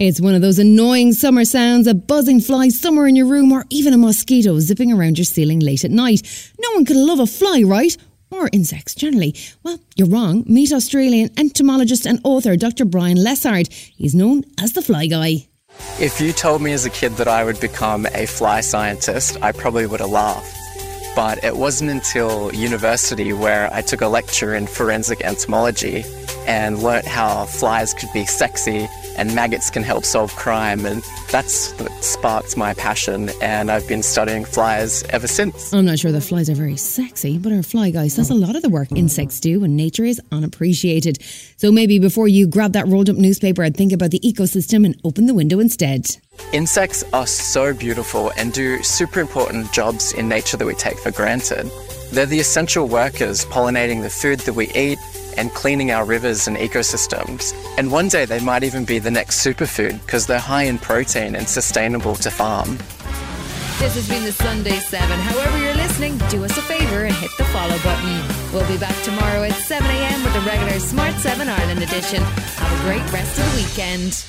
It's 0.00 0.18
one 0.18 0.34
of 0.34 0.40
those 0.40 0.58
annoying 0.58 1.12
summer 1.12 1.44
sounds, 1.44 1.86
a 1.86 1.94
buzzing 1.94 2.40
fly 2.40 2.70
somewhere 2.70 3.06
in 3.06 3.16
your 3.16 3.26
room, 3.26 3.52
or 3.52 3.66
even 3.68 3.92
a 3.92 3.98
mosquito 3.98 4.58
zipping 4.58 4.90
around 4.90 5.18
your 5.18 5.26
ceiling 5.26 5.60
late 5.60 5.84
at 5.84 5.90
night. 5.90 6.22
No 6.58 6.70
one 6.72 6.86
could 6.86 6.96
love 6.96 7.20
a 7.20 7.26
fly, 7.26 7.62
right? 7.66 7.94
Or 8.30 8.48
insects 8.50 8.94
generally. 8.94 9.34
Well, 9.62 9.78
you're 9.96 10.08
wrong. 10.08 10.44
Meet 10.46 10.72
Australian 10.72 11.28
entomologist 11.36 12.06
and 12.06 12.18
author 12.24 12.56
Dr. 12.56 12.86
Bryan 12.86 13.18
Lessard. 13.18 13.70
He's 13.70 14.14
known 14.14 14.44
as 14.58 14.72
the 14.72 14.80
fly 14.80 15.06
guy. 15.06 15.49
If 16.00 16.20
you 16.20 16.32
told 16.32 16.62
me 16.62 16.72
as 16.72 16.84
a 16.84 16.90
kid 16.90 17.16
that 17.16 17.28
I 17.28 17.44
would 17.44 17.60
become 17.60 18.06
a 18.14 18.26
fly 18.26 18.60
scientist, 18.60 19.36
I 19.42 19.52
probably 19.52 19.86
would 19.86 20.00
have 20.00 20.10
laughed. 20.10 20.56
But 21.14 21.44
it 21.44 21.56
wasn't 21.56 21.90
until 21.90 22.54
university 22.54 23.32
where 23.32 23.72
I 23.72 23.82
took 23.82 24.00
a 24.00 24.08
lecture 24.08 24.54
in 24.54 24.66
forensic 24.66 25.20
entomology 25.22 26.04
and 26.46 26.82
learnt 26.82 27.06
how 27.06 27.46
flies 27.46 27.92
could 27.92 28.12
be 28.12 28.24
sexy 28.24 28.88
and 29.20 29.34
maggots 29.34 29.68
can 29.68 29.82
help 29.82 30.06
solve 30.06 30.34
crime. 30.34 30.86
And 30.86 31.04
that's 31.30 31.72
what 31.78 31.92
sparked 32.02 32.56
my 32.56 32.72
passion. 32.72 33.30
And 33.42 33.70
I've 33.70 33.86
been 33.86 34.02
studying 34.02 34.46
flies 34.46 35.02
ever 35.10 35.26
since. 35.26 35.74
I'm 35.74 35.84
not 35.84 35.98
sure 35.98 36.10
that 36.10 36.22
flies 36.22 36.48
are 36.48 36.54
very 36.54 36.76
sexy, 36.76 37.36
but 37.36 37.52
our 37.52 37.62
fly 37.62 37.90
guys 37.90 38.16
does 38.16 38.30
a 38.30 38.34
lot 38.34 38.56
of 38.56 38.62
the 38.62 38.70
work 38.70 38.90
insects 38.92 39.38
do, 39.38 39.62
and 39.62 39.76
nature 39.76 40.04
is 40.04 40.20
unappreciated. 40.32 41.18
So 41.58 41.70
maybe 41.70 41.98
before 41.98 42.28
you 42.28 42.46
grab 42.46 42.72
that 42.72 42.88
rolled 42.88 43.10
up 43.10 43.16
newspaper, 43.16 43.62
I'd 43.62 43.76
think 43.76 43.92
about 43.92 44.10
the 44.10 44.20
ecosystem 44.20 44.86
and 44.86 44.98
open 45.04 45.26
the 45.26 45.34
window 45.34 45.60
instead. 45.60 46.16
Insects 46.54 47.04
are 47.12 47.26
so 47.26 47.74
beautiful 47.74 48.32
and 48.38 48.54
do 48.54 48.82
super 48.82 49.20
important 49.20 49.70
jobs 49.70 50.14
in 50.14 50.28
nature 50.28 50.56
that 50.56 50.66
we 50.66 50.74
take 50.74 50.98
for 50.98 51.10
granted. 51.10 51.70
They're 52.10 52.26
the 52.26 52.40
essential 52.40 52.88
workers 52.88 53.44
pollinating 53.44 54.02
the 54.02 54.10
food 54.10 54.40
that 54.40 54.54
we 54.54 54.68
eat 54.72 54.98
and 55.36 55.52
cleaning 55.52 55.90
our 55.90 56.04
rivers 56.04 56.46
and 56.48 56.56
ecosystems. 56.56 57.54
And 57.78 57.90
one 57.90 58.08
day 58.08 58.24
they 58.24 58.40
might 58.40 58.64
even 58.64 58.84
be 58.84 58.98
the 58.98 59.10
next 59.10 59.44
superfood 59.44 60.00
because 60.04 60.26
they're 60.26 60.38
high 60.38 60.64
in 60.64 60.78
protein 60.78 61.34
and 61.34 61.48
sustainable 61.48 62.14
to 62.16 62.30
farm. 62.30 62.78
This 63.80 63.94
has 63.94 64.08
been 64.08 64.24
the 64.24 64.32
Sunday 64.32 64.78
7. 64.78 65.08
However, 65.08 65.58
you're 65.58 65.74
listening, 65.74 66.18
do 66.28 66.44
us 66.44 66.56
a 66.58 66.62
favour 66.62 67.04
and 67.04 67.14
hit 67.14 67.30
the 67.38 67.44
follow 67.44 67.78
button. 67.78 68.20
We'll 68.52 68.68
be 68.68 68.76
back 68.76 68.94
tomorrow 69.02 69.42
at 69.42 69.52
7 69.52 69.86
a.m. 69.88 70.22
with 70.22 70.34
the 70.34 70.40
regular 70.40 70.78
Smart 70.80 71.14
7 71.14 71.48
Ireland 71.48 71.82
edition. 71.82 72.22
Have 72.22 72.80
a 72.80 72.84
great 72.84 73.12
rest 73.12 73.38
of 73.38 73.50
the 73.50 73.62
weekend. 73.62 74.22